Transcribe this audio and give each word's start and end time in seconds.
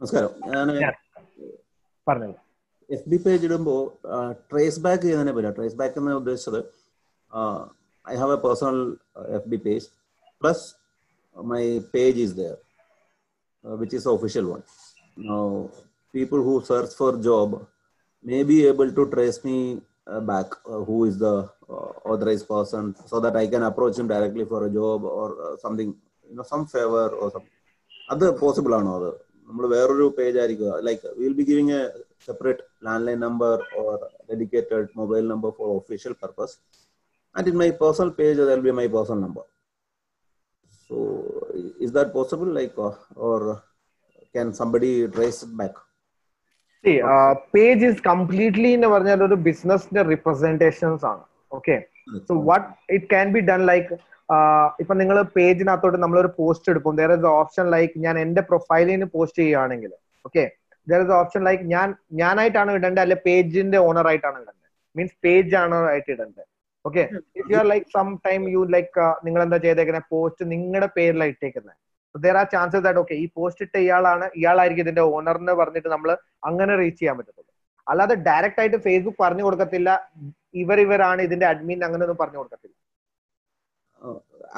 നമസ്കാരം 0.00 0.32
ഞാൻ 0.52 0.72
ഞാൻ 0.84 0.94
പറഞ്ഞത് 2.06 2.34
എഫ് 2.90 3.08
ബി 3.12 3.18
പേജ് 3.24 3.44
ഇടുമ്പോൾ 3.48 3.80
ട്രേസ് 4.50 4.80
ബാക്ക് 4.86 5.02
ചെയ്യുന്നതിനെ 5.04 5.32
പറ്റില്ല 5.36 5.54
ട്രേസ് 5.58 5.78
ബാക്ക് 5.80 5.98
എന്ന് 6.00 6.16
ഉദ്ദേശിച്ചത് 6.22 6.60
I 8.06 8.16
have 8.22 8.34
a 8.36 8.40
personal 8.46 8.80
F 9.38 9.48
B 9.54 9.58
page 9.66 9.86
plus 10.42 10.64
my 11.36 11.62
page 11.94 12.20
is 12.26 12.36
there 12.40 12.56
which 13.64 13.96
is 14.00 14.08
official 14.16 14.46
one 14.52 14.62
people 16.14 16.40
who 16.48 16.54
search 16.70 16.96
for 17.00 17.14
job 17.28 17.58
may 18.24 18.42
be 18.42 18.66
able 18.66 18.90
to 18.90 19.02
trace 19.06 19.44
me 19.44 19.56
uh, 20.06 20.20
back 20.20 20.48
uh, 20.66 20.80
who 20.80 21.04
is 21.04 21.16
the 21.16 21.32
uh, 21.68 21.90
authorized 22.04 22.48
person 22.48 22.84
so 23.06 23.20
that 23.20 23.36
I 23.36 23.46
can 23.46 23.62
approach 23.62 23.98
him 23.98 24.08
directly 24.08 24.44
for 24.44 24.66
a 24.66 24.70
job 24.70 25.04
or 25.12 25.28
uh, 25.40 25.56
something, 25.56 25.94
you 26.28 26.36
know, 26.36 26.42
some 26.44 26.66
favor 26.66 27.08
or 27.12 27.28
something. 27.30 27.52
അത് 28.08 28.24
possible 28.40 28.72
ആണോ 28.74 28.90
അത് 28.98 29.10
നമ്മൾ 29.50 29.64
വേറൊരു 29.66 30.06
page 30.18 30.38
ആയിരിക്കുക 30.38 30.70
like 30.80 31.10
will 31.18 31.34
be 31.34 31.44
giving 31.44 31.74
a 31.74 31.82
separate 32.26 32.62
land 32.86 33.06
line 33.06 33.20
number 33.20 33.54
or 33.76 33.96
dedicated 34.30 34.88
mobile 34.96 35.24
number 35.28 35.50
for 35.50 35.68
official 35.76 36.14
purpose 36.22 36.56
and 37.34 37.48
in 37.48 37.56
my 37.56 37.70
personal 37.82 38.10
page 38.18 38.40
there 38.42 38.60
be 38.60 38.72
my 38.72 38.86
personal 38.88 39.20
number 39.20 39.44
so 40.90 40.96
is 41.80 41.92
that 41.92 42.12
possible 42.12 42.50
like 42.52 42.88
or 43.28 43.42
can 44.34 44.48
somebody 44.52 44.92
trace 45.16 45.50
back 45.54 45.80
page 47.54 47.84
is 47.84 48.02
completely 48.02 48.70
എന്ന് 48.72 48.88
പറഞ്ഞാൽ 48.88 49.20
ഒരു 49.24 49.36
ബിസിനസിന്റെ 49.46 50.02
representations 50.10 51.04
ആണ് 51.04 51.24
okay 51.52 51.76
so 52.28 52.34
what 52.42 52.66
it 52.90 53.06
can 53.06 53.28
be 53.32 53.40
done 53.48 53.62
like 53.66 53.94
ഇപ്പൊ 54.81 54.93
നിങ്ങൾ 55.01 55.17
പേജിനകത്തോട്ട് 55.37 55.99
നമ്മളൊരു 56.03 56.29
post 56.39 56.69
എടുക്കും. 56.73 56.93
There 56.99 57.11
is 57.15 57.27
option 57.39 57.65
like 57.75 57.93
ഞാൻ 58.05 58.15
എന്റെ 58.25 58.41
പ്രൊഫൈലിന് 58.49 59.07
പോസ്റ്റ് 59.15 59.39
ചെയ്യുകയാണെങ്കിൽ 59.41 59.91
okay 60.25 60.43
there 60.87 61.01
is 61.05 61.13
option 61.19 61.41
like 61.47 61.63
ഞാൻ 61.75 61.87
ഞാനായിട്ടാണ് 62.21 62.71
ഇടേണ്ടത് 62.77 63.03
അല്ലെ 63.05 63.17
പേജിന്റെ 63.27 63.79
ഓണർ 63.87 64.07
ആയിട്ടാണ് 64.11 64.37
ഇടേണ്ടത് 64.41 64.57
മീൻസ് 64.95 65.15
പേജ് 65.25 65.55
ആണ് 65.63 65.75
ആയിട്ട് 65.91 66.09
ഇടേണ്ടത് 66.15 66.45
okay 66.85 67.03
if 67.39 67.47
you 67.51 67.57
are 67.61 67.67
like 67.71 67.87
some 67.95 68.07
time 68.27 68.41
you 68.55 68.61
like 68.75 68.91
നിങ്ങൾ 69.27 69.41
എന്താ 69.45 69.59
ചെയ്തേക്കുന്നത് 69.65 70.07
പോസ്റ്റ് 70.13 70.45
നിങ്ങളുടെ 70.53 70.89
പേരിലാണ് 70.97 71.31
ഇട്ടേക്കുന്നത് 71.33 71.77
there 72.15 72.37
are 72.39 72.47
chances 72.53 72.83
that 72.85 73.01
okay 73.03 73.15
ഈ 73.23 73.27
പോസ്റ്റ് 73.37 73.63
ഇട്ട 73.65 73.75
ഇയാളാണ് 73.85 74.25
ഇയാളായിരിക്കും 74.39 74.85
ഇതിന്റെ 74.85 75.03
ഓണർ 75.15 75.37
എന്ന് 75.41 75.53
പറഞ്ഞിട്ട് 75.61 75.89
നമ്മൾ 75.95 76.09
അങ്ങനെ 76.49 76.73
റീച്ച് 76.81 76.99
ചെയ്യാൻ 77.01 77.15
പറ്റത്തുള്ളൂ. 77.19 77.49
അല്ലാതെ 77.87 78.15
ഡയറക്റ്റ് 78.27 78.61
ആയിട്ട് 78.63 78.79
ഫേസ്ബുക്ക് 78.87 79.19
പറഞ്ഞു 79.25 79.43
കൊടുക്കത്തില്ല. 79.47 79.89
ഇവർ 80.61 80.77
ഇവരാണ് 80.85 81.21
ഇതിന്റെ 81.27 81.45
അഡ്മിൻ 81.51 81.79
അങ്ങനെ 81.87 82.03
ഒന്നും 82.05 82.19
പറഞ്ഞു 82.21 82.39
കൊടുക്കത്തില്ല. 82.41 82.60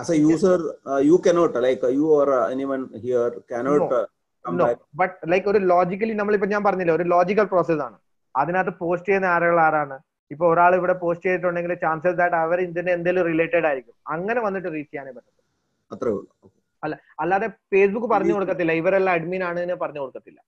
As 0.02 0.10
a 0.10 0.18
user 0.18 0.58
uh, 0.92 1.02
you 1.10 1.18
cannot 1.26 1.54
like 1.66 1.84
uh, 1.84 1.92
you 1.98 2.08
or 2.18 2.28
uh, 2.40 2.54
anyone 2.54 2.84
here 3.06 3.32
cannot 3.52 3.92
No. 3.92 4.06
uh, 4.46 4.52
no. 4.60 4.66
but 5.02 5.12
like 5.32 5.46
ഒരു 5.52 5.60
ലോജിക്കലി 5.74 6.14
നമ്മളിപ്പോ 6.22 6.48
ഞാൻ 6.54 6.64
പറഞ്ഞില്ലേ 6.68 6.94
ഒരു 7.00 7.06
ലോജിക്കൽ 7.14 7.46
പ്രോസസ് 7.54 7.82
ആണ്. 7.88 7.98
അതിനകത്ത് 8.36 8.74
പോസ്റ്റ് 8.82 9.10
ചെയ്യുന്ന 9.10 9.28
ആളുകൾ 9.36 9.58
ആരാണ്? 9.68 9.98
ഇപ്പൊ 10.34 10.46
ഒരാൾ 10.54 10.72
ഇവിടെ 10.80 10.96
പോസ്റ്റ് 11.04 11.26
ചെയ്തിട്ടുണ്ടെങ്കിൽ 11.28 11.74
ചാൻസസ് 11.86 12.18
ദാറ്റ് 12.22 12.38
അവർ 12.46 12.60
ഇതിന് 12.66 12.92
എന്തെങ്കിലും 12.98 13.26
റിലേറ്റഡ് 13.32 13.66
ആയിരിക്കും. 13.70 13.96
അങ്ങനെ 14.14 14.40
വന്നിട്ട് 14.46 14.70
റീച്ച് 14.76 14.92
ചെയ്യാനേ 14.92 15.12
പറ്റത്തുള്ളൂ. 15.18 15.44
അത്രേ 15.94 16.12
ഉള്ളൂ. 16.18 16.32
അല്ലാതെ 17.24 17.48
ഫേസ്ബുക്ക് 17.74 18.08
പറഞ്ഞു 18.14 18.34
കൊടുക്കത്തില്ല. 18.36 18.72
ഇവരെല്ലാം 18.82 19.14
അഡ്മിൻ 19.20 19.44
ആണ് 19.50 19.76
പറഞ്ഞു 19.84 20.02
കൊടുക്കത്തില്ല. 20.04 20.40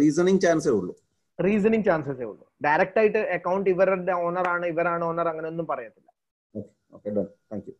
റീസണിങ് 0.00 0.42
ചാൻസേ 0.46 0.72
ഉള്ളൂ. 0.80 0.94
റീസണിങ് 1.38 1.86
ചാൻസസേ 1.88 2.24
ഉള്ളൂ. 2.32 2.44
ഡയറക്റ്റ് 2.66 3.00
ആയിട്ട് 3.02 3.20
അക്കൗണ്ട് 3.38 3.68
ഇവരുടെ 3.74 4.14
ഓണർ 4.26 4.48
ആണ് 4.54 4.66
ഇവരാണ് 4.74 5.04
ഓണർ 5.10 5.28
അങ്ങനെ 5.32 5.48
ഒന്നും 5.52 5.66
പറയത്തില്ല. 5.72 6.07
Okay, 6.92 7.10
done. 7.10 7.28
Thank 7.50 7.66
you. 7.66 7.74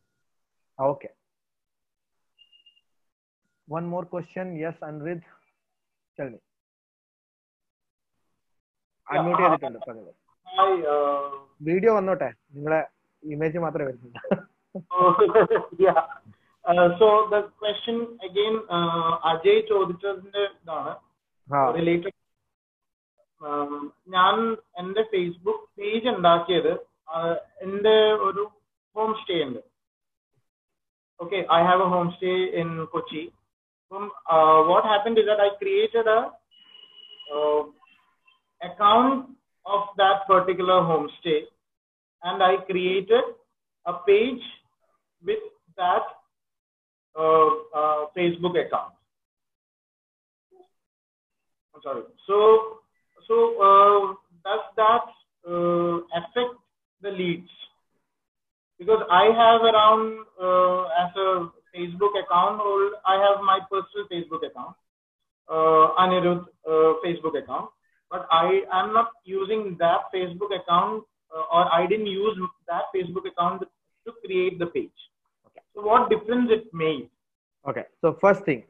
Okay. 0.78 1.10
One 3.68 3.86
more 3.86 4.04
question. 4.06 4.56
Yes, 4.56 4.76
Anrid. 4.82 5.22
Tell 6.18 6.30
unmute 9.08 9.42
ചെയ്തിട്ടുണ്ട് 9.42 9.78
പറഞ്ഞത് 9.84 10.10
വീഡിയോ 11.60 11.92
വന്നോട്ടെ 11.96 12.28
നിങ്ങളെ 12.54 12.80
ഇമേജ് 13.22 13.60
മാത്രമേ 13.64 13.86
വരുന്നുള്ളൂ 13.88 14.20
so 17.00 17.06
the 17.30 17.38
question 17.60 17.98
again 18.26 18.56
Ajay 19.30 19.62
ചോദിച്ചതിന്റെ 19.72 20.44
ഇതാണ് 20.52 20.94
റിലേറ്റഡ് 21.78 22.14
uh, 23.42 23.80
ഞാൻ 24.14 24.36
എന്റെ 24.80 25.02
ഫേസ്ബുക്ക് 25.12 25.66
പേജ് 25.78 26.08
ഉണ്ടാക്കിയത് 26.14 26.72
uh, 27.14 27.34
എന്റെ 27.66 27.96
ഒരു 28.28 28.44
homestay 28.96 29.42
in. 29.42 29.56
Okay, 31.20 31.44
I 31.50 31.60
have 31.60 31.80
a 31.80 31.84
homestay 31.84 32.54
in 32.54 32.86
Kochi. 32.92 33.32
Um, 33.90 34.10
uh, 34.30 34.62
what 34.64 34.84
happened 34.84 35.18
is 35.18 35.24
that 35.26 35.40
I 35.40 35.56
created 35.58 36.06
a 36.06 36.30
uh, 37.34 37.62
account 38.62 39.30
of 39.66 39.82
that 39.96 40.26
particular 40.26 40.80
homestay 40.82 41.42
and 42.22 42.42
I 42.42 42.56
created 42.66 43.24
a 43.86 43.94
page 44.06 44.42
with 45.24 45.38
that 45.76 46.02
uh, 47.18 47.46
uh, 47.74 48.06
Facebook 48.16 48.54
account. 48.66 48.92
I'm 51.74 51.82
sorry. 51.82 52.02
So, 52.26 52.78
so 53.26 53.34
uh, 53.62 54.14
does 54.44 54.60
that 54.76 55.04
uh, 55.48 55.98
affect 56.18 56.54
the 57.02 57.10
leads? 57.10 57.50
Because 58.78 59.02
I 59.10 59.24
have 59.24 59.62
around 59.62 60.24
uh, 60.40 60.82
as 61.02 61.10
a 61.16 61.50
Facebook 61.74 62.14
account, 62.22 62.60
hold- 62.60 62.94
I 63.06 63.16
have 63.26 63.42
my 63.42 63.58
personal 63.70 64.06
Facebook 64.12 64.46
account, 64.46 64.76
uh, 65.48 65.94
Anirudh 66.02 66.46
uh, 66.66 66.92
Facebook 67.04 67.36
account 67.42 67.70
but 68.10 68.26
I 68.30 68.62
am 68.72 68.92
not 68.92 69.10
using 69.24 69.76
that 69.78 70.12
Facebook 70.14 70.54
account 70.58 71.04
uh, 71.34 71.42
or 71.52 71.72
I 71.72 71.86
didn't 71.86 72.06
use 72.06 72.38
that 72.68 72.84
Facebook 72.94 73.26
account 73.30 73.62
to 74.06 74.12
create 74.24 74.58
the 74.58 74.66
page. 74.66 74.98
Okay. 75.46 75.60
So 75.74 75.82
what 75.82 76.08
difference 76.10 76.50
it 76.50 76.72
made? 76.72 77.10
Okay. 77.68 77.84
So 78.00 78.16
first 78.20 78.44
thing, 78.44 78.64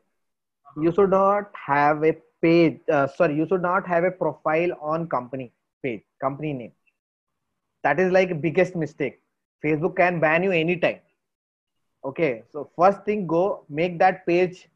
you 0.81 0.93
should 0.93 1.11
not 1.11 1.53
have 1.67 2.03
a 2.05 2.17
page. 2.43 2.81
Uh, 2.91 3.07
sorry, 3.07 3.37
you 3.37 3.47
should 3.49 3.63
not 3.63 3.87
have 3.87 4.05
a 4.05 4.11
profile 4.11 4.71
on 4.81 5.09
company 5.09 5.53
page, 5.83 6.03
company 6.21 6.53
name. 6.53 6.73
That 7.85 8.01
is 8.01 8.11
like 8.11 8.41
biggest 8.41 8.75
mistake 8.75 9.21
Facebook 9.64 9.96
can 9.96 10.19
ban 10.19 10.44
you 10.44 10.52
anytime. 10.52 11.00
Okay. 12.03 12.44
So 12.52 12.69
first 12.78 13.03
thing, 13.06 13.28
go 13.28 13.66
make 13.69 14.00
that 14.00 14.25
page 14.25 14.68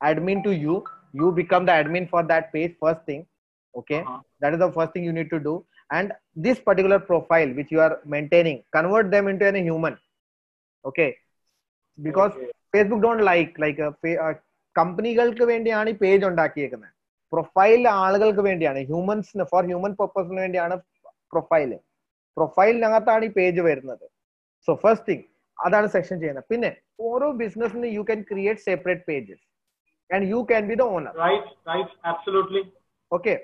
admin 0.00 0.42
to 0.44 0.54
you. 0.54 0.84
You 1.14 1.32
become 1.32 1.64
the 1.66 1.72
admin 1.72 2.08
for 2.08 2.22
that 2.24 2.52
page. 2.52 2.74
First 2.80 3.04
thing. 3.06 3.26
Okay. 3.74 4.00
Uh-huh. 4.00 4.20
That 4.40 4.52
is 4.54 4.58
the 4.58 4.72
first 4.72 4.92
thing 4.92 5.04
you 5.04 5.12
need 5.12 5.30
to 5.30 5.40
do. 5.40 5.64
And 5.90 6.12
this 6.36 6.58
particular 6.58 6.98
profile 6.98 7.50
which 7.52 7.70
you 7.70 7.80
are 7.80 8.00
maintaining, 8.04 8.64
convert 8.72 9.10
them 9.10 9.28
into 9.28 9.48
a 9.48 9.62
human. 9.70 9.96
Okay. 10.84 11.10
Because 11.98 12.34
Okay. 12.34 12.50
Facebook 12.74 13.02
don't 13.02 13.22
like 13.28 13.60
like 13.62 13.82
കമ്പനികൾക്ക് 14.76 15.44
വേണ്ടിയാണ് 15.50 15.88
ഈ 15.92 15.96
page 16.00 16.24
ഉണ്ടാക്കിയേക്കുന്നത് 16.28 16.90
profile 17.32 17.82
ആളുകൾക്ക് 17.88 18.42
വേണ്ടിയാണ് 18.46 18.80
ഹ്യൂമൻസിന് 18.88 19.44
for 19.52 19.62
human 19.68 19.92
പർപ്പസിന് 20.00 20.40
വേണ്ടിയാണ് 20.44 20.76
profile 21.32 21.76
പ്രൊഫൈലിനകത്താണ് 22.38 23.24
ഈ 23.28 23.30
page 23.38 23.62
വരുന്നത് 23.68 24.04
so 24.68 24.74
first 24.82 25.06
thing 25.08 25.24
അതാണ് 25.58 25.88
സെക്ഷൻ 25.88 26.16
ചെയ്യുന്നത് 26.20 26.46
പിന്നെ 26.48 26.70
ഓരോ 27.08 27.26
ബിസിനസ്സിന് 27.40 27.90
you 27.96 28.02
can 28.02 28.22
create 28.30 28.62
separate 28.68 29.04
pages 29.08 29.44
and 30.10 30.26
you 30.30 30.40
can 30.50 30.64
be 30.70 30.76
the 30.76 30.86
owner 30.94 31.12
Right, 31.24 31.44
right, 31.66 31.90
absolutely. 32.04 32.62
Okay 33.12 33.34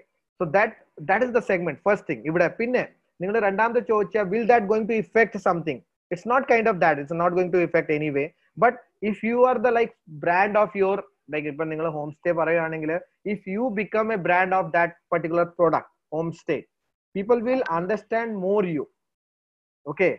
so 0.40 0.44
that 0.54 0.74
that 1.08 1.24
is 1.24 1.34
the 1.34 1.42
segment 1.48 1.80
first 1.86 2.08
thing 2.10 2.22
ഇവിടെ 2.30 2.46
പിന്നെ 2.58 2.82
നിങ്ങൾ 3.20 3.34
രണ്ടാമത്തെ 3.46 3.82
ചോദിച്ചാൽ 3.90 4.26
will 4.32 4.44
that 4.50 4.66
going 4.66 4.88
to 4.90 4.96
affect 5.02 5.40
something 5.46 5.80
it's 6.10 6.28
not 6.30 6.46
kind 6.50 6.68
of 6.72 6.80
that 6.84 7.00
it's 7.00 7.18
not 7.20 7.34
going 7.36 7.52
to 7.52 7.60
effect 7.66 7.92
anyway 7.98 8.24
but 8.58 8.78
if 9.02 9.20
you 9.26 9.38
are 9.48 9.58
the 9.66 9.70
like 9.78 9.92
brand 10.24 10.58
of 10.58 10.74
your 10.76 11.00
like 11.34 11.48
ഇപ്പൊ 11.52 11.64
നിങ്ങൾ 11.72 11.86
home 11.96 12.08
stay 12.16 12.32
പറയുകയാണെങ്കിൽ 12.40 12.92
if 13.34 13.44
you 13.54 13.64
become 13.78 14.08
a 14.12 14.18
brand 14.26 14.56
of 14.56 14.70
that 14.76 14.96
particular 15.12 15.46
product 15.58 15.92
homestay 16.40 16.56
people 17.14 17.38
will 17.48 17.62
understand 17.76 18.34
more 18.46 18.64
you 18.74 18.84
okay 19.86 20.10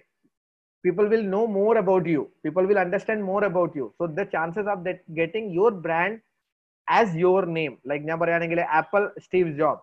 people 0.85 1.07
will 1.07 1.23
know 1.23 1.45
more 1.59 1.75
about 1.77 2.05
you 2.05 2.23
people 2.43 2.65
will 2.65 2.81
understand 2.85 3.23
more 3.23 3.43
about 3.43 3.71
you 3.75 3.87
so 3.97 4.07
the 4.19 4.25
chances 4.35 4.67
of 4.67 4.79
that 4.87 4.99
getting 5.13 5.47
your 5.51 5.71
brand 5.85 6.15
as 6.87 7.15
your 7.25 7.41
name 7.57 7.75
like 7.89 8.03
ഞാൻ 8.09 8.17
പറയുകയാണെങ്കിൽ 8.21 8.61
apple 8.79 9.03
Steve 9.25 9.51
job 9.61 9.81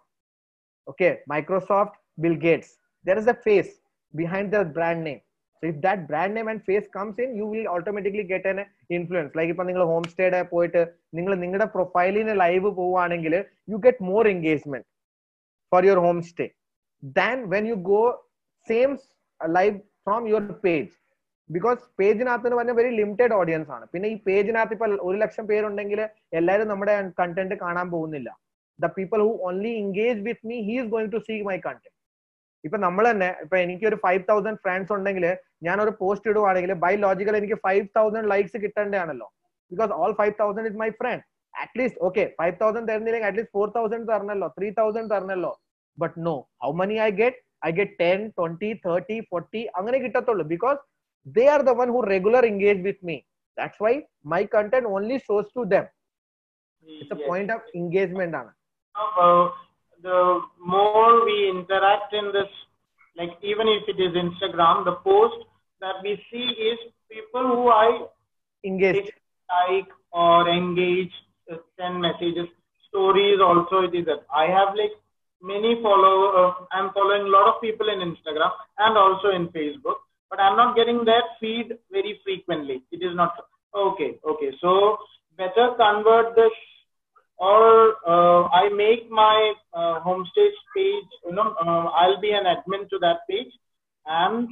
okay 0.87 1.13
microsoft 1.33 1.95
bill 2.19 2.37
gates 2.47 2.69
there 3.05 3.19
is 3.23 3.29
a 3.29 3.39
face 3.47 3.73
behind 4.15 4.47
the 4.57 4.63
brand 4.77 5.01
name 5.09 5.21
so 5.63 5.67
if 5.71 5.77
that 5.81 6.01
brand 6.09 6.33
name 6.37 6.49
and 6.49 6.61
face 6.69 6.87
comes 6.97 7.17
in 7.19 7.31
you 7.39 7.47
will 7.47 7.67
automatically 7.75 8.25
get 8.33 8.45
an 8.53 8.59
influence 8.97 9.33
like 9.39 9.51
ഇപ്പൊ 9.53 9.65
നിങ്ങൾ 9.69 9.85
home 9.93 10.05
സ്റ്റേയുടെ 10.13 10.41
പോയിട്ട് 10.53 10.83
നിങ്ങൾ 11.19 11.33
നിങ്ങളുടെ 11.45 11.67
പ്രൊഫൈലിന് 11.77 12.35
live 12.43 12.69
പോവുകയാണെങ്കിൽ 12.79 13.35
you 13.73 13.79
get 13.87 14.05
more 14.11 14.27
engagement 14.35 14.87
for 15.73 15.83
your 15.89 16.01
home 16.07 16.19
stay 16.31 16.47
than 17.21 17.39
when 17.55 17.67
you 17.71 17.77
go 17.93 18.03
same 18.69 18.93
live 19.41 19.75
from 20.08 20.22
your 20.32 20.46
page 20.66 20.92
because 21.50 21.82
പേജിനകത്ത് 22.00 22.46
എന്ന് 22.48 22.58
പറഞ്ഞാൽ 22.58 22.76
very 22.80 22.92
limited 23.00 23.34
audience 23.40 23.72
ആണ്. 23.76 23.86
പിന്നെ 23.94 24.08
ഈ 24.14 24.16
പേജിനകത്ത് 24.28 24.74
ഇപ്പൊ 24.76 24.88
ഒരു 25.08 25.18
ലക്ഷം 25.24 25.46
പേരുണ്ടെങ്കിൽ 25.50 26.00
എല്ലാവരും 26.40 26.68
നമ്മുടെ 26.72 26.94
കണ്ടന്റ് 27.20 27.56
കാണാൻ 27.64 27.88
പോകുന്നില്ല. 27.96 28.30
The 28.80 28.88
people 28.98 29.20
who 29.26 29.32
only 29.48 29.72
engage 29.82 30.22
with 30.28 30.48
me 30.52 30.58
he 30.68 30.76
is 30.82 30.90
going 30.94 31.12
to 31.16 31.20
see 31.28 31.36
my 31.50 31.58
content 31.68 31.92
ഇപ്പൊ 32.64 32.78
നമ്മൾ 32.86 33.04
തന്നെ 33.12 33.30
ഇപ്പൊ 33.44 33.56
എനിക്ക് 33.66 33.86
ഒരു 33.90 33.98
ഫൈവ് 34.06 34.22
തൗസൻഡ് 34.30 34.60
ഫ്രണ്ട്സ് 34.64 34.92
ഉണ്ടെങ്കിൽ 34.98 35.26
ഞാൻ 35.68 35.78
ഒരു 35.84 35.92
പോസ്റ്റ് 36.02 36.30
ഇടുവാണെങ്കിൽ 36.32 36.72
ബൈ 36.84 36.94
ലോജിക്കൽ 37.06 37.38
എനിക്ക് 37.42 37.58
five 37.66 37.86
thousand 37.98 38.30
likes 38.34 38.58
കിട്ടേണ്ടതാണല്ലോ. 38.64 39.28
Because 39.72 39.92
all 40.02 40.14
five 40.20 40.34
thousand 40.42 40.70
is 40.72 40.80
my 40.84 40.90
friend 41.02 41.26
at least 41.54 42.00
okay 42.08 42.24
five 42.40 42.56
thousand 42.62 42.88
തരുന്നില്ലെങ്കിൽ 42.92 43.30
at least 43.30 43.56
four 43.58 43.68
thousand 43.78 44.08
തരണല്ലോ 44.12 44.48
three 44.58 44.70
thousand 44.80 45.12
തരണല്ലോ. 45.16 45.52
But 45.98 46.16
no 46.28 46.36
how 46.64 46.72
many 46.84 46.96
I 47.08 47.10
get 47.24 47.42
i 47.64 47.72
get 47.80 47.98
10 48.00 48.34
20 48.38 48.82
30 48.84 49.22
40 49.30 49.70
angane 49.80 50.00
kittathullu 50.06 50.46
because 50.56 50.80
they 51.36 51.48
are 51.54 51.64
the 51.70 51.74
one 51.82 51.88
who 51.88 52.02
regular 52.14 52.44
engage 52.46 52.82
with 52.84 53.02
me. 53.02 53.26
That's 53.58 53.80
why 53.80 53.94
my 54.24 54.44
content 54.56 54.86
only 54.86 55.20
shows 55.26 55.46
to 55.58 55.64
them. 55.74 55.86
It's 56.86 57.12
a 57.12 57.18
yes. 57.18 57.28
point 57.30 57.50
of 57.56 57.62
engagement 57.74 58.36
Anna. 58.40 58.54
Uh, 58.96 59.50
the 60.08 60.42
more 60.74 61.24
we 61.28 61.50
interact 61.50 62.14
in 62.14 62.26
this 62.38 62.52
like 63.16 63.34
even 63.42 63.68
if 63.76 63.84
it 63.94 64.00
is 64.06 64.14
instagram 64.26 64.84
the 64.90 64.96
post 65.08 65.38
that 65.84 65.98
we 66.04 66.14
see 66.30 66.48
is 66.70 66.80
people 67.14 67.46
who 67.52 67.70
i 67.70 67.88
engage 68.66 69.12
like 69.54 69.88
or 70.12 70.48
engage 70.50 71.12
uh, 71.52 71.58
send 71.78 72.02
messages. 72.02 72.48
Stories 72.88 73.40
also 73.42 73.82
it 73.82 73.96
is 73.96 74.06
that. 74.06 74.24
I 74.34 74.46
have 74.46 74.76
like 74.76 74.92
many 75.44 75.76
follow. 75.84 76.18
Uh, 76.32 76.54
I'm 76.72 76.92
following 76.94 77.28
a 77.28 77.30
lot 77.30 77.54
of 77.54 77.62
people 77.62 77.90
in 77.90 78.00
Instagram 78.00 78.52
and 78.80 78.98
also 78.98 79.30
in 79.30 79.50
Facebook, 79.50 80.00
but 80.30 80.40
I'm 80.40 80.56
not 80.56 80.76
getting 80.76 81.04
that 81.06 81.38
feed 81.40 81.78
very 81.92 82.20
frequently. 82.24 82.82
It 82.92 83.04
is 83.04 83.16
not 83.16 83.36
okay. 83.76 84.18
Okay, 84.26 84.52
so 84.62 84.98
better 85.38 85.76
convert 85.78 86.36
this 86.36 86.52
or 87.38 87.96
uh, 88.08 88.48
I 88.48 88.70
make 88.70 89.10
my 89.10 89.54
uh, 89.74 90.00
homestays 90.06 90.56
page, 90.76 91.10
you 91.26 91.34
know, 91.34 91.56
uh, 91.60 91.90
I'll 92.00 92.22
be 92.22 92.32
an 92.32 92.46
admin 92.46 92.90
to 92.90 93.00
that 93.00 93.28
page. 93.30 93.52
And 94.06 94.48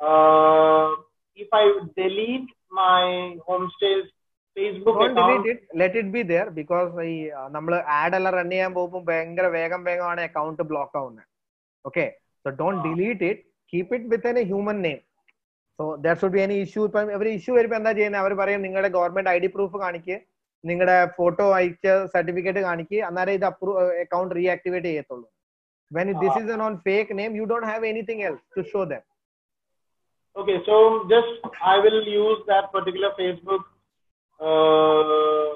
uh, 0.00 0.94
if 1.34 1.48
I 1.52 1.72
delete 1.96 2.48
my 2.70 3.36
homestays 3.48 4.06
Facebook 4.57 4.97
don't 4.97 5.11
account, 5.11 5.43
delete 5.43 5.47
it 5.53 5.63
let 5.73 5.95
it 5.95 6.07
be 6.11 6.21
there 6.23 6.49
because 6.51 6.91
ഈ 7.05 7.15
നമ്മൾ 7.55 7.73
ad 7.95 8.15
എല്ലാം 8.17 8.33
run 8.35 8.49
ചെയ്യാൻ 8.53 8.71
പോകുമ്പോൾ 8.77 9.01
ഭയങ്കര 9.09 9.47
വേഗം 9.55 9.81
വേഗമാണ് 9.87 10.21
account 10.27 10.61
block 10.69 10.95
ആവുന്നത് 10.99 11.25
okay 11.85 12.05
so 12.45 12.53
don't 12.61 12.79
delete 12.87 13.27
it 13.31 13.43
keep 13.73 13.91
it 13.97 14.09
with 14.13 14.29
an 14.31 14.39
human 14.51 14.77
name 14.85 14.99
so 15.79 15.85
there 16.05 16.15
should 16.21 16.35
be 16.35 16.41
any 16.45 16.57
issue 16.65 16.83
ഇപ്പം 16.89 17.11
അവർ 17.17 17.29
ഇഷ്യൂ 17.33 17.53
വരുമ്പോൾ 17.57 17.79
എന്താ 17.81 17.93
ചെയ്യുന്നത് 17.99 18.21
അവർ 18.23 18.33
പറയും 18.41 18.61
നിങ്ങളുടെ 18.67 18.91
ഗവൺമെന്റ് 18.95 19.31
ഐ 19.33 19.37
ഡി 19.45 19.49
പ്രൂഫ് 19.55 19.79
കാണിക്ക് 19.83 20.17
നിങ്ങളുടെ 20.63 20.97
ഫോട്ടോ 21.17 21.47
അയച്ച 21.57 21.87
സർട്ടിഫിക്കറ്റ് 22.13 22.63
കാണിക്കുക 22.69 23.01
അന്നേരം 23.09 23.35
ഇത് 23.39 23.45
അപ്രൂവ് 23.51 23.83
അക്കൗണ്ട് 24.05 24.33
റീആക്ടിവേറ്റ് 24.39 24.89
ചെയ്യത്തുള്ളൂ 24.91 25.27
when 25.91 26.13
this 26.23 26.37
is 26.41 26.61
on 26.67 26.75
fake 26.87 27.17
name 27.21 27.33
you 27.39 27.47
don't 27.51 27.69
have 27.71 27.91
anything 27.91 28.25
else 28.29 28.45
to 28.57 28.63
show 28.71 28.83
them 28.93 29.03
okay, 30.35 30.57
so 30.65 30.75
just 31.07 31.29
I 31.65 31.79
will 31.79 31.99
use 32.13 32.39
that 32.47 32.65
particular 32.71 33.09
Facebook. 33.19 33.61
Uh, 34.40 35.50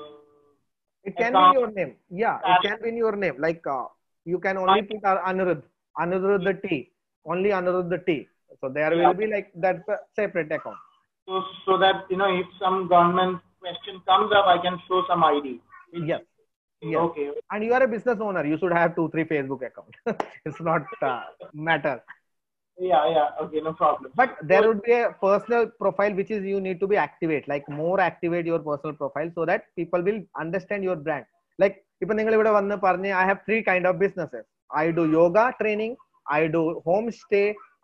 It 1.08 1.16
can 1.16 1.34
Account. 1.36 1.54
be 1.54 1.60
your 1.60 1.70
name. 1.78 1.92
Yeah, 2.10 2.38
it 2.52 2.62
can 2.66 2.78
be 2.82 2.88
in 2.90 2.96
your 2.96 3.14
name. 3.16 3.36
Like 3.38 3.66
uh, 3.66 3.86
you 4.25 4.38
can 4.38 4.56
only 4.56 4.82
put 4.82 5.02
Anirudh, 5.02 5.62
Anirudh 5.98 6.44
the 6.48 6.54
T, 6.69 6.90
only 7.26 7.50
Anirudh 7.50 7.90
the 7.90 7.98
T. 7.98 8.28
So 8.60 8.69
there 8.69 8.94
Yeah. 8.94 9.08
will 9.08 9.14
be 9.14 9.26
like 9.26 9.50
that 9.66 9.82
separate 10.16 10.50
account. 10.58 10.78
so, 11.26 11.42
so 11.66 11.76
that 11.82 12.06
you 12.10 12.16
know 12.20 12.31
if 12.40 12.46
some 12.62 12.88
government 12.88 13.40
question 13.60 14.00
comes 14.10 14.32
up, 14.38 14.46
I 14.54 14.58
can 14.64 14.78
show 14.88 15.02
some 15.10 15.22
ID. 15.25 15.60
Yes. 15.92 16.22
Yes. 16.82 17.00
Okay. 17.00 17.31
And 17.50 17.64
you 17.64 17.72
are 17.76 17.82
a 17.82 17.88
business 17.88 18.19
owner. 18.20 18.44
You 18.46 18.58
should 18.58 18.72
have 18.72 18.94
two, 18.96 19.08
three 19.12 19.25
Facebook 19.25 19.62
accounts. 19.69 19.96
it's 20.44 20.60
not 20.60 20.82
uh, 21.02 21.22
matter 21.54 22.02
Yeah, 22.77 23.10
yeah. 23.10 23.30
Okay, 23.44 23.60
no 23.60 23.74
problem. 23.74 24.12
But 24.16 24.38
there 24.42 24.66
would 24.66 24.81
be 24.83 24.94
a 24.94 25.13
personal 25.21 25.68
profile 25.68 26.13
which 26.13 26.31
is 26.31 26.45
you 26.45 26.62
need 26.62 26.80
to 26.80 26.88
be 26.88 26.95
activate, 26.95 27.48
like 27.48 27.68
more 27.68 28.00
activate 28.00 28.45
your 28.45 28.60
personal 28.60 28.95
profile 28.95 29.30
so 29.36 29.45
that 29.45 29.63
people 29.75 30.01
will 30.01 30.21
understand 30.39 30.83
your 30.89 30.98
brand. 31.07 31.25
Like 31.63 31.77
ഇപ്പൊ 32.04 32.13
നിങ്ങൾ 32.18 32.33
ഇവിടെ 32.36 32.51
വന്ന് 32.57 32.75
പറഞ്ഞ് 32.83 33.10
I 33.21 33.24
have 33.30 33.42
three 33.48 33.56
kind 33.69 33.88
of 33.89 33.98
businesses 34.04 34.45
I 34.81 34.86
do 35.00 35.04
yoga 35.16 35.39
training 35.62 35.95
I 36.38 36.42
do 36.56 36.62
home 36.86 37.07
stay 37.21 37.42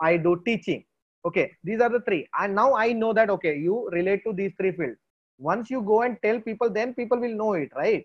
I 0.09 0.13
do 0.25 0.31
teaching 0.45 0.83
okay 1.27 1.45
these 1.67 1.81
are 1.81 1.91
the 1.95 2.01
three 2.07 2.23
and 2.39 2.53
now 2.61 2.67
i 2.85 2.93
know 3.01 3.11
that 3.19 3.29
okay 3.35 3.53
you 3.67 3.75
relate 3.97 4.21
to 4.27 4.31
these 4.39 4.53
three 4.59 4.71
fields 4.79 4.99
once 5.39 5.69
you 5.73 5.81
go 5.93 5.97
and 6.05 6.17
tell 6.25 6.39
people 6.39 6.69
then 6.77 6.93
people 6.99 7.19
will 7.23 7.35
know 7.41 7.53
it 7.63 7.71
right 7.75 8.03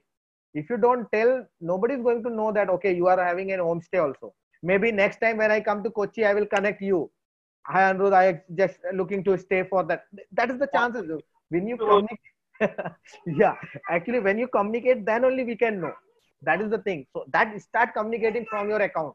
if 0.55 0.71
you 0.71 0.79
don't 0.87 1.07
tell 1.17 1.33
nobody 1.73 1.95
is 1.99 2.03
going 2.07 2.23
to 2.27 2.31
know 2.39 2.51
that 2.59 2.71
okay 2.77 2.93
you 3.01 3.07
are 3.13 3.21
having 3.31 3.51
an 3.57 3.61
homestay 3.67 4.01
also 4.05 4.29
maybe 4.65 4.89
next 4.93 5.19
time 5.25 5.37
when 5.43 5.51
i 5.51 5.61
come 5.69 5.83
to 5.87 5.91
kochi 5.91 6.25
i 6.31 6.35
will 6.39 6.47
connect 6.47 6.81
you 6.91 6.99
hi 7.67 7.83
Anirudh, 7.93 8.15
i 8.23 8.41
just 8.55 8.79
looking 9.01 9.23
to 9.29 9.39
stay 9.39 9.63
for 9.73 9.83
that 9.91 10.03
that 10.33 10.51
is 10.51 10.59
the 10.59 10.69
chances 10.77 11.05
when 11.55 11.67
you 11.71 11.77
So- 11.81 11.89
communicate 11.91 12.27
yeah 13.43 13.55
actually 13.97 14.21
when 14.29 14.39
you 14.39 14.49
communicate 14.49 15.05
then 15.11 15.25
only 15.25 15.45
we 15.51 15.57
can 15.57 15.81
know 15.83 15.95
that 16.43 16.61
is 16.61 16.71
the 16.71 16.81
thing 16.89 17.01
so 17.15 17.25
that 17.37 17.55
start 17.61 17.91
communicating 17.99 18.45
from 18.51 18.69
your 18.69 18.83
account 18.89 19.15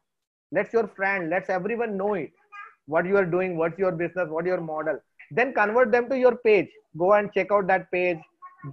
let's 0.51 0.73
your 0.77 0.87
friend 0.97 1.29
let's 1.29 1.49
everyone 1.49 1.93
know 2.01 2.13
it 2.13 2.31
what 2.93 3.05
you 3.05 3.17
are 3.17 3.29
doing 3.35 3.51
what's 3.57 3.79
your 3.83 3.91
business 4.03 4.27
what 4.29 4.45
your 4.51 4.61
model 4.71 4.97
then 5.31 5.53
convert 5.53 5.91
them 5.91 6.07
to 6.11 6.17
your 6.17 6.35
page 6.47 6.69
go 6.97 7.13
and 7.13 7.31
check 7.37 7.51
out 7.51 7.67
that 7.67 7.85
page 7.91 8.19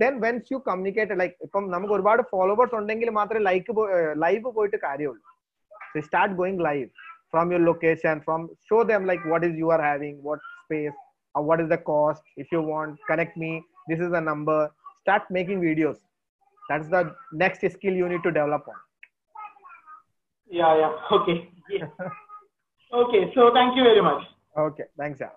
then 0.00 0.20
once 0.26 0.50
you 0.52 0.58
communicate 0.68 1.10
like 1.22 1.34
ഇപ്പം 1.46 1.64
നമുക്ക് 1.74 1.94
ഒരുപാട് 1.96 2.22
followers 2.32 2.74
ഉണ്ടെങ്കിൽ 2.80 3.08
മാത്രമേ 3.18 3.42
like 3.48 3.72
live 4.24 4.50
പോയിട്ട് 4.58 4.78
കാര്യമുള്ളൂ 4.86 5.22
start 6.01 6.35
going 6.37 6.57
live 6.57 6.89
from 7.31 7.51
your 7.51 7.59
location 7.59 8.21
from 8.25 8.49
show 8.69 8.83
them 8.83 9.05
like 9.05 9.23
what 9.25 9.43
is 9.43 9.55
you 9.55 9.69
are 9.69 9.81
having 9.81 10.17
what 10.21 10.39
space 10.65 10.93
or 11.35 11.43
what 11.43 11.59
is 11.61 11.69
the 11.69 11.77
cost 11.77 12.21
if 12.37 12.51
you 12.51 12.61
want 12.61 12.97
connect 13.09 13.37
me 13.37 13.61
this 13.89 13.99
is 13.99 14.11
the 14.11 14.19
number 14.19 14.69
start 15.01 15.23
making 15.29 15.61
videos 15.61 15.97
that's 16.69 16.87
the 16.89 17.13
next 17.31 17.61
skill 17.71 17.93
you 17.93 18.07
need 18.09 18.23
to 18.23 18.31
develop 18.31 18.67
on 18.67 18.79
Yeah, 20.49 20.73
yeah. 20.81 20.91
Okay. 21.15 21.49
Yeah. 21.69 21.87
okay. 22.99 23.31
So 23.35 23.51
thank 23.53 23.75
you 23.75 23.83
very 23.83 24.01
much. 24.01 24.23
okay 24.57 24.85
thanks 24.97 25.19
yeah 25.19 25.33